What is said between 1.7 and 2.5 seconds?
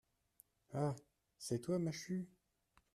Machut?